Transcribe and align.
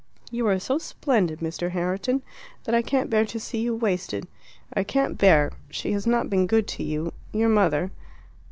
"You 0.31 0.47
are 0.47 0.57
so 0.57 0.79
splendid, 0.79 1.41
Mr. 1.41 1.69
Herriton, 1.73 2.23
that 2.63 2.73
I 2.73 2.81
can't 2.81 3.07
bear 3.07 3.23
to 3.25 3.39
see 3.39 3.59
you 3.59 3.75
wasted. 3.75 4.27
I 4.73 4.83
can't 4.83 5.15
bear 5.19 5.51
she 5.69 5.91
has 5.91 6.07
not 6.07 6.27
been 6.27 6.47
good 6.47 6.67
to 6.69 6.83
you 6.83 7.13
your 7.33 7.49
mother." 7.49 7.91